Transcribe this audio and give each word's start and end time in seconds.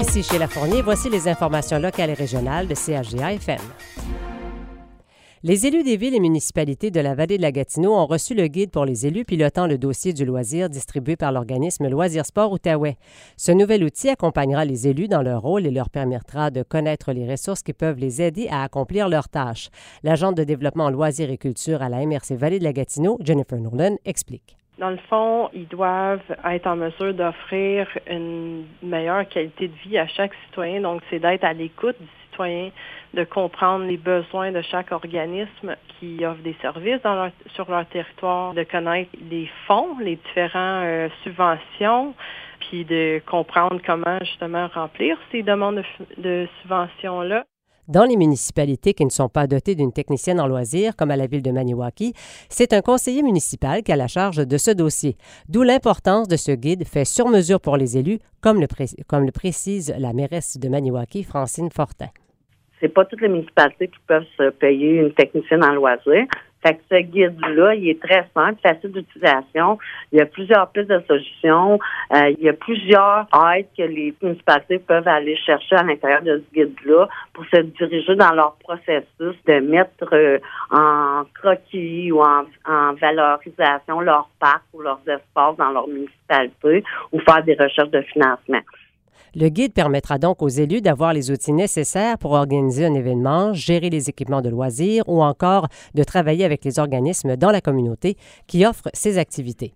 Ici 0.00 0.22
chez 0.22 0.38
La 0.38 0.46
Fournier, 0.46 0.80
voici 0.80 1.10
les 1.10 1.26
informations 1.26 1.80
locales 1.80 2.10
et 2.10 2.14
régionales 2.14 2.68
de 2.68 2.74
CHGA 2.74 3.32
FM. 3.32 3.58
Les 5.42 5.66
élus 5.66 5.82
des 5.82 5.96
villes 5.96 6.14
et 6.14 6.20
municipalités 6.20 6.92
de 6.92 7.00
la 7.00 7.16
vallée 7.16 7.36
de 7.36 7.42
la 7.42 7.50
Gatineau 7.50 7.96
ont 7.96 8.06
reçu 8.06 8.34
le 8.34 8.46
guide 8.46 8.70
pour 8.70 8.84
les 8.84 9.08
élus 9.08 9.24
pilotant 9.24 9.66
le 9.66 9.76
dossier 9.76 10.12
du 10.12 10.24
loisir 10.24 10.70
distribué 10.70 11.16
par 11.16 11.32
l'organisme 11.32 11.88
Loisir 11.88 12.24
Sport 12.24 12.52
Outaouais. 12.52 12.96
Ce 13.36 13.50
nouvel 13.50 13.82
outil 13.82 14.08
accompagnera 14.08 14.64
les 14.64 14.86
élus 14.86 15.08
dans 15.08 15.22
leur 15.22 15.42
rôle 15.42 15.66
et 15.66 15.72
leur 15.72 15.90
permettra 15.90 16.52
de 16.52 16.62
connaître 16.62 17.12
les 17.12 17.28
ressources 17.28 17.64
qui 17.64 17.72
peuvent 17.72 17.98
les 17.98 18.22
aider 18.22 18.46
à 18.52 18.62
accomplir 18.62 19.08
leurs 19.08 19.28
tâches. 19.28 19.68
L'agente 20.04 20.36
de 20.36 20.44
développement 20.44 20.90
loisirs 20.90 21.30
et 21.30 21.38
culture 21.38 21.82
à 21.82 21.88
la 21.88 22.06
MRC 22.06 22.36
Vallée 22.36 22.60
de 22.60 22.64
la 22.64 22.72
Gatineau, 22.72 23.18
Jennifer 23.20 23.58
Nolan, 23.58 23.96
explique. 24.04 24.58
Dans 24.78 24.90
le 24.90 24.98
fond, 25.08 25.50
ils 25.52 25.66
doivent 25.66 26.20
être 26.44 26.68
en 26.68 26.76
mesure 26.76 27.12
d'offrir 27.12 27.88
une 28.08 28.64
meilleure 28.80 29.28
qualité 29.28 29.66
de 29.66 29.74
vie 29.84 29.98
à 29.98 30.06
chaque 30.06 30.32
citoyen. 30.46 30.80
Donc, 30.80 31.02
c'est 31.10 31.18
d'être 31.18 31.42
à 31.42 31.52
l'écoute 31.52 31.96
du 32.00 32.06
citoyen, 32.30 32.70
de 33.12 33.24
comprendre 33.24 33.86
les 33.86 33.96
besoins 33.96 34.52
de 34.52 34.62
chaque 34.62 34.92
organisme 34.92 35.74
qui 35.98 36.24
offre 36.24 36.42
des 36.42 36.54
services 36.62 37.00
sur 37.54 37.68
leur 37.68 37.86
territoire, 37.86 38.54
de 38.54 38.62
connaître 38.62 39.10
les 39.28 39.50
fonds, 39.66 39.98
les 39.98 40.14
différentes 40.14 40.84
euh, 40.84 41.08
subventions, 41.24 42.14
puis 42.60 42.84
de 42.84 43.20
comprendre 43.26 43.80
comment 43.84 44.18
justement 44.20 44.68
remplir 44.68 45.18
ces 45.32 45.42
demandes 45.42 45.82
de 46.18 46.46
subventions-là. 46.62 47.44
Dans 47.88 48.04
les 48.04 48.18
municipalités 48.18 48.92
qui 48.92 49.06
ne 49.06 49.10
sont 49.10 49.30
pas 49.30 49.46
dotées 49.46 49.74
d'une 49.74 49.94
technicienne 49.94 50.42
en 50.42 50.46
loisirs, 50.46 50.94
comme 50.94 51.10
à 51.10 51.16
la 51.16 51.26
ville 51.26 51.40
de 51.40 51.50
Maniwaki, 51.50 52.12
c'est 52.50 52.74
un 52.74 52.82
conseiller 52.82 53.22
municipal 53.22 53.82
qui 53.82 53.90
a 53.92 53.96
la 53.96 54.08
charge 54.08 54.46
de 54.46 54.58
ce 54.58 54.70
dossier. 54.70 55.16
D'où 55.48 55.62
l'importance 55.62 56.28
de 56.28 56.36
ce 56.36 56.52
guide 56.52 56.84
fait 56.86 57.06
sur 57.06 57.28
mesure 57.28 57.62
pour 57.62 57.78
les 57.78 57.96
élus, 57.96 58.18
comme 58.42 58.60
le, 58.60 59.30
précise 59.32 59.94
la 59.98 60.12
mairesse 60.12 60.58
de 60.58 60.68
Maniwaki, 60.68 61.24
Francine 61.24 61.70
Fortin. 61.70 62.08
C'est 62.78 62.90
pas 62.90 63.06
toutes 63.06 63.22
les 63.22 63.28
municipalités 63.28 63.88
qui 63.88 64.00
peuvent 64.06 64.52
payer 64.60 64.98
une 64.98 65.14
technicienne 65.14 65.64
en 65.64 65.72
loisirs. 65.72 66.26
Fait 66.62 66.74
que 66.74 66.80
ce 66.90 67.00
guide-là, 67.02 67.74
il 67.74 67.88
est 67.88 68.02
très 68.02 68.26
simple, 68.34 68.60
facile 68.62 68.92
d'utilisation. 68.92 69.78
Il 70.12 70.18
y 70.18 70.20
a 70.20 70.26
plusieurs 70.26 70.68
pistes 70.70 70.88
de 70.88 71.00
solutions. 71.06 71.78
Euh, 72.14 72.30
il 72.36 72.44
y 72.44 72.48
a 72.48 72.52
plusieurs 72.52 73.26
aides 73.54 73.68
que 73.76 73.82
les 73.82 74.14
municipalités 74.20 74.78
peuvent 74.78 75.06
aller 75.06 75.36
chercher 75.36 75.76
à 75.76 75.82
l'intérieur 75.84 76.22
de 76.22 76.38
ce 76.38 76.54
guide-là 76.54 77.08
pour 77.32 77.44
se 77.46 77.60
diriger 77.60 78.16
dans 78.16 78.32
leur 78.32 78.56
processus 78.56 79.36
de 79.46 79.60
mettre 79.60 80.12
euh, 80.12 80.38
en 80.70 81.24
croquis 81.34 82.10
ou 82.10 82.20
en, 82.22 82.44
en 82.66 82.94
valorisation 82.94 84.00
leur 84.00 84.28
parc 84.40 84.62
ou 84.72 84.82
leurs 84.82 85.00
espaces 85.06 85.56
dans 85.56 85.70
leur 85.70 85.86
municipalité 85.86 86.82
ou 87.12 87.20
faire 87.20 87.42
des 87.44 87.54
recherches 87.54 87.90
de 87.90 88.02
financement. 88.02 88.60
Le 89.34 89.48
guide 89.48 89.72
permettra 89.72 90.18
donc 90.18 90.42
aux 90.42 90.48
élus 90.48 90.80
d'avoir 90.80 91.12
les 91.12 91.30
outils 91.30 91.52
nécessaires 91.52 92.18
pour 92.18 92.32
organiser 92.32 92.86
un 92.86 92.94
événement, 92.94 93.52
gérer 93.52 93.90
les 93.90 94.08
équipements 94.08 94.42
de 94.42 94.48
loisirs 94.48 95.04
ou 95.06 95.22
encore 95.22 95.68
de 95.94 96.04
travailler 96.04 96.44
avec 96.44 96.64
les 96.64 96.78
organismes 96.78 97.36
dans 97.36 97.50
la 97.50 97.60
communauté 97.60 98.16
qui 98.46 98.64
offrent 98.64 98.90
ces 98.94 99.18
activités. 99.18 99.74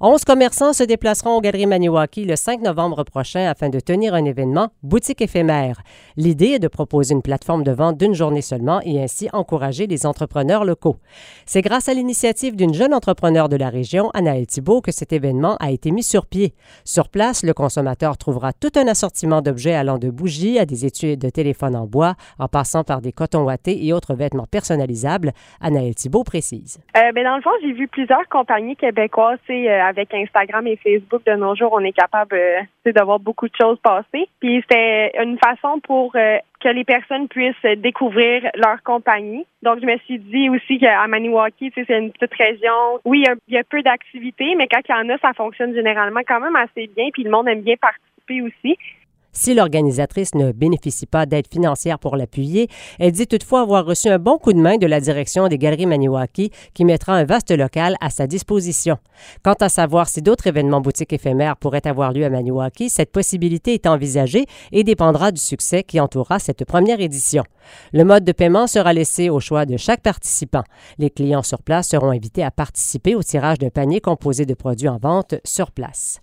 11 0.00 0.24
commerçants 0.24 0.72
se 0.72 0.82
déplaceront 0.82 1.36
aux 1.36 1.40
Galeries 1.40 1.66
Maniwaki 1.66 2.24
le 2.24 2.36
5 2.36 2.60
novembre 2.60 3.04
prochain 3.04 3.48
afin 3.48 3.68
de 3.68 3.78
tenir 3.80 4.14
un 4.14 4.24
événement 4.24 4.70
boutique 4.82 5.20
éphémère. 5.20 5.82
L'idée 6.16 6.54
est 6.54 6.58
de 6.58 6.68
proposer 6.68 7.14
une 7.14 7.22
plateforme 7.22 7.62
de 7.62 7.72
vente 7.72 7.98
d'une 7.98 8.14
journée 8.14 8.42
seulement 8.42 8.80
et 8.84 9.02
ainsi 9.02 9.28
encourager 9.32 9.86
les 9.86 10.06
entrepreneurs 10.06 10.64
locaux. 10.64 10.96
C'est 11.46 11.62
grâce 11.62 11.88
à 11.88 11.94
l'initiative 11.94 12.56
d'une 12.56 12.74
jeune 12.74 12.94
entrepreneur 12.94 13.48
de 13.48 13.56
la 13.56 13.68
région, 13.68 14.10
Anaël 14.14 14.46
Thibault, 14.46 14.80
que 14.80 14.92
cet 14.92 15.12
événement 15.12 15.56
a 15.60 15.70
été 15.70 15.90
mis 15.90 16.02
sur 16.02 16.26
pied. 16.26 16.54
Sur 16.84 17.08
place, 17.08 17.44
le 17.44 17.54
consommateur 17.54 18.16
trouvera 18.16 18.52
tout 18.52 18.72
un 18.76 18.88
assortiment 18.88 19.40
d'objets 19.40 19.74
allant 19.74 19.98
de 19.98 20.10
bougies 20.10 20.58
à 20.58 20.66
des 20.66 20.84
études 20.84 21.20
de 21.20 21.30
téléphone 21.30 21.76
en 21.76 21.86
bois, 21.86 22.14
en 22.38 22.48
passant 22.48 22.84
par 22.84 23.00
des 23.00 23.12
cotons 23.12 23.44
ouatés 23.44 23.86
et 23.86 23.92
autres 23.92 24.14
vêtements 24.14 24.46
personnalisables. 24.50 25.32
Anaël 25.60 25.94
Thibault 25.94 26.24
précise. 26.24 26.80
Euh, 26.96 27.12
ben, 27.12 27.24
dans 27.24 27.36
le 27.36 27.42
fond, 27.42 27.50
j'ai 27.62 27.72
vu 27.72 27.88
plusieurs 27.88 28.28
compagnies 28.28 28.76
québécoises 28.76 29.38
euh, 29.68 29.84
avec 29.84 30.12
Instagram 30.14 30.66
et 30.66 30.76
Facebook 30.76 31.24
de 31.26 31.32
nos 31.32 31.54
jours, 31.54 31.72
on 31.72 31.80
est 31.80 31.92
capable 31.92 32.36
euh, 32.36 32.60
de 32.84 33.02
voir 33.02 33.18
beaucoup 33.18 33.48
de 33.48 33.54
choses 33.60 33.78
passer. 33.82 34.28
Puis 34.40 34.62
c'était 34.62 35.12
une 35.22 35.38
façon 35.38 35.80
pour 35.80 36.12
euh, 36.16 36.38
que 36.60 36.68
les 36.68 36.84
personnes 36.84 37.28
puissent 37.28 37.78
découvrir 37.78 38.48
leur 38.54 38.82
compagnie. 38.82 39.44
Donc, 39.62 39.80
je 39.80 39.86
me 39.86 39.96
suis 39.98 40.18
dit 40.18 40.48
aussi 40.48 40.78
qu'à 40.78 41.06
Maniwaki, 41.06 41.72
c'est 41.74 41.88
une 41.88 42.12
petite 42.12 42.34
région. 42.34 43.00
Oui, 43.04 43.24
il 43.48 43.54
y 43.54 43.58
a 43.58 43.64
peu 43.64 43.82
d'activités, 43.82 44.54
mais 44.56 44.68
quand 44.68 44.80
il 44.88 44.92
y 44.92 44.94
en 44.94 45.08
a, 45.14 45.18
ça 45.18 45.32
fonctionne 45.32 45.74
généralement 45.74 46.20
quand 46.26 46.40
même 46.40 46.56
assez 46.56 46.88
bien. 46.94 47.08
Puis 47.12 47.24
le 47.24 47.30
monde 47.30 47.48
aime 47.48 47.62
bien 47.62 47.76
participer 47.76 48.42
aussi. 48.42 48.78
Si 49.34 49.54
l'organisatrice 49.54 50.34
ne 50.34 50.52
bénéficie 50.52 51.06
pas 51.06 51.24
d'aide 51.24 51.46
financière 51.50 51.98
pour 51.98 52.16
l'appuyer, 52.16 52.68
elle 52.98 53.12
dit 53.12 53.26
toutefois 53.26 53.62
avoir 53.62 53.86
reçu 53.86 54.08
un 54.08 54.18
bon 54.18 54.36
coup 54.36 54.52
de 54.52 54.58
main 54.58 54.76
de 54.76 54.86
la 54.86 55.00
direction 55.00 55.48
des 55.48 55.56
Galeries 55.56 55.86
Maniwaki 55.86 56.50
qui 56.74 56.84
mettra 56.84 57.14
un 57.14 57.24
vaste 57.24 57.50
local 57.50 57.96
à 58.02 58.10
sa 58.10 58.26
disposition. 58.26 58.98
Quant 59.42 59.56
à 59.58 59.70
savoir 59.70 60.10
si 60.10 60.20
d'autres 60.20 60.48
événements 60.48 60.82
boutiques 60.82 61.14
éphémères 61.14 61.56
pourraient 61.56 61.86
avoir 61.86 62.12
lieu 62.12 62.26
à 62.26 62.28
Maniwaki, 62.30 62.90
cette 62.90 63.10
possibilité 63.10 63.72
est 63.72 63.86
envisagée 63.86 64.44
et 64.70 64.84
dépendra 64.84 65.32
du 65.32 65.40
succès 65.40 65.82
qui 65.82 65.98
entourera 65.98 66.38
cette 66.38 66.66
première 66.66 67.00
édition. 67.00 67.44
Le 67.94 68.04
mode 68.04 68.24
de 68.24 68.32
paiement 68.32 68.66
sera 68.66 68.92
laissé 68.92 69.30
au 69.30 69.40
choix 69.40 69.64
de 69.64 69.78
chaque 69.78 70.02
participant. 70.02 70.64
Les 70.98 71.08
clients 71.08 71.42
sur 71.42 71.62
place 71.62 71.88
seront 71.88 72.10
invités 72.10 72.44
à 72.44 72.50
participer 72.50 73.14
au 73.14 73.22
tirage 73.22 73.58
d'un 73.58 73.70
panier 73.70 74.02
composé 74.02 74.44
de 74.44 74.52
produits 74.52 74.88
en 74.88 74.98
vente 74.98 75.36
sur 75.42 75.70
place. 75.70 76.20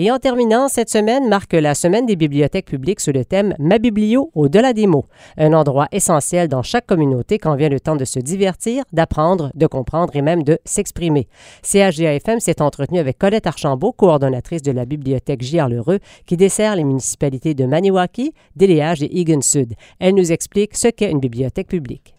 Et 0.00 0.12
en 0.12 0.20
terminant, 0.20 0.68
cette 0.68 0.90
semaine 0.90 1.28
marque 1.28 1.54
la 1.54 1.74
semaine 1.74 2.06
des 2.06 2.14
bibliothèques 2.14 2.66
publiques 2.66 3.00
sous 3.00 3.10
le 3.10 3.24
thème 3.24 3.56
Ma 3.58 3.80
biblio 3.80 4.30
au-delà 4.32 4.72
des 4.72 4.86
mots, 4.86 5.06
un 5.36 5.52
endroit 5.52 5.88
essentiel 5.90 6.46
dans 6.46 6.62
chaque 6.62 6.86
communauté 6.86 7.38
quand 7.38 7.56
vient 7.56 7.68
le 7.68 7.80
temps 7.80 7.96
de 7.96 8.04
se 8.04 8.20
divertir, 8.20 8.84
d'apprendre, 8.92 9.50
de 9.56 9.66
comprendre 9.66 10.14
et 10.14 10.22
même 10.22 10.44
de 10.44 10.60
s'exprimer. 10.64 11.26
CHGAFM 11.64 12.38
s'est 12.38 12.62
entretenu 12.62 13.00
avec 13.00 13.18
Colette 13.18 13.48
Archambault, 13.48 13.90
coordonnatrice 13.90 14.62
de 14.62 14.70
la 14.70 14.84
bibliothèque 14.84 15.42
J.R. 15.42 15.68
Lheureux, 15.68 15.98
qui 16.26 16.36
dessert 16.36 16.76
les 16.76 16.84
municipalités 16.84 17.54
de 17.54 17.66
Maniwaki, 17.66 18.34
Déléage 18.54 19.02
et 19.02 19.18
Egan 19.18 19.40
Sud. 19.40 19.74
Elle 19.98 20.14
nous 20.14 20.30
explique 20.30 20.76
ce 20.76 20.86
qu'est 20.86 21.10
une 21.10 21.18
bibliothèque 21.18 21.66
publique 21.66 22.17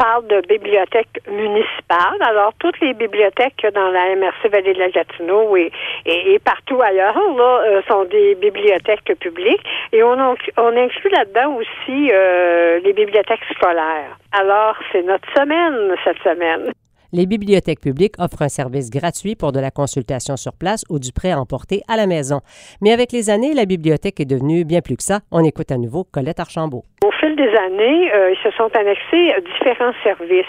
parle 0.00 0.26
de 0.28 0.40
bibliothèque 0.48 1.20
municipale. 1.30 2.16
Alors, 2.20 2.54
toutes 2.58 2.80
les 2.80 2.94
bibliothèques 2.94 3.66
dans 3.74 3.90
la 3.90 4.16
MRC 4.16 4.48
Vallée 4.50 4.72
de 4.72 4.78
la 4.78 4.88
Gatineau 4.88 5.56
et, 5.56 5.70
et, 6.06 6.38
partout 6.38 6.80
ailleurs 6.80 7.16
euh, 7.18 7.82
sont 7.86 8.04
des 8.04 8.34
bibliothèques 8.36 9.12
publiques. 9.20 9.62
Et 9.92 10.02
on, 10.02 10.16
on 10.56 10.76
inclut 10.76 11.10
là-dedans 11.10 11.54
aussi 11.56 12.10
euh, 12.12 12.80
les 12.82 12.94
bibliothèques 12.94 13.44
scolaires. 13.54 14.16
Alors, 14.32 14.74
c'est 14.90 15.02
notre 15.02 15.28
semaine 15.36 15.94
cette 16.02 16.18
semaine. 16.24 16.72
Les 17.12 17.26
bibliothèques 17.26 17.80
publiques 17.80 18.14
offrent 18.18 18.42
un 18.42 18.48
service 18.48 18.88
gratuit 18.88 19.34
pour 19.34 19.52
de 19.52 19.60
la 19.60 19.72
consultation 19.72 20.36
sur 20.36 20.52
place 20.54 20.84
ou 20.88 20.98
du 20.98 21.12
prêt 21.12 21.32
à 21.32 21.40
emporter 21.40 21.82
à 21.88 21.96
la 21.96 22.06
maison. 22.06 22.40
Mais 22.80 22.92
avec 22.92 23.12
les 23.12 23.30
années, 23.30 23.52
la 23.52 23.66
bibliothèque 23.66 24.20
est 24.20 24.24
devenue 24.24 24.64
bien 24.64 24.80
plus 24.80 24.96
que 24.96 25.02
ça. 25.02 25.20
On 25.32 25.44
écoute 25.44 25.72
à 25.72 25.76
nouveau 25.76 26.04
Colette 26.04 26.40
Archambault. 26.40 26.84
Au 27.20 27.26
fil 27.26 27.36
des 27.36 27.54
années, 27.54 28.14
euh, 28.14 28.32
ils 28.32 28.38
se 28.42 28.56
sont 28.56 28.74
annexés 28.74 29.34
différents 29.58 29.92
services. 30.02 30.46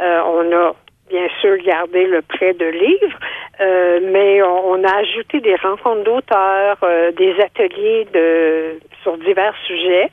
Euh, 0.00 0.20
on 0.24 0.56
a 0.56 0.74
bien 1.10 1.28
sûr 1.40 1.56
gardé 1.58 2.06
le 2.06 2.22
prêt 2.22 2.54
de 2.54 2.64
livres, 2.64 3.18
euh, 3.60 4.00
mais 4.04 4.42
on, 4.42 4.84
a 4.84 4.96
ajouté 4.96 5.40
des 5.40 5.54
rencontres 5.56 6.04
d'auteurs, 6.04 6.78
des 7.16 7.34
ateliers 7.40 8.06
de 8.12 8.78
sur 9.02 9.18
divers 9.18 9.54
sujets. 9.66 10.08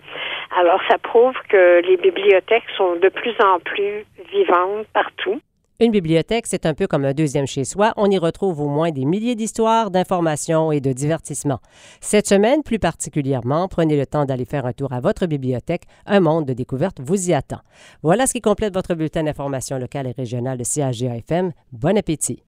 Alors 0.57 0.81
ça 0.89 0.97
prouve 0.97 1.35
que 1.50 1.81
les 1.81 1.97
bibliothèques 1.97 2.69
sont 2.77 2.95
de 2.95 3.09
plus 3.09 3.35
en 3.41 3.59
plus 3.59 4.06
vivantes 4.31 4.88
partout. 4.94 5.39
Une 5.81 5.91
bibliothèque, 5.91 6.47
c'est 6.47 6.66
un 6.66 6.74
peu 6.74 6.88
comme 6.88 7.03
un 7.03 7.13
deuxième 7.13 7.47
chez 7.47 7.66
soi. 7.66 7.94
On 7.97 8.09
y 8.09 8.18
retrouve 8.18 8.62
au 8.62 8.69
moins 8.69 8.91
des 8.91 9.03
milliers 9.03 9.36
d'histoires, 9.36 9.91
d'informations 9.91 10.72
et 10.72 10.80
de 10.80 10.94
divertissements. 10.94 11.59
Cette 12.00 12.27
semaine, 12.27 12.63
plus 12.63 12.80
particulièrement, 12.80 13.68
prenez 13.68 13.98
le 13.98 14.06
temps 14.06 14.24
d'aller 14.24 14.45
faire 14.45 14.66
un 14.66 14.72
tour 14.72 14.94
à 14.94 15.01
votre 15.01 15.25
bibliothèque. 15.25 15.83
Un 16.06 16.22
monde 16.22 16.45
de 16.45 16.54
découverte 16.54 17.01
vous 17.01 17.30
y 17.30 17.33
attend. 17.33 17.60
Voilà 18.04 18.25
ce 18.25 18.31
qui 18.31 18.42
complète 18.42 18.74
votre 18.74 18.95
bulletin 18.95 19.24
d'information 19.24 19.77
locale 19.77 20.07
et 20.07 20.12
régionale 20.12 20.57
de 20.57 20.63
CAGA-FM. 20.63 21.51
Bon 21.74 21.98
appétit. 21.98 22.42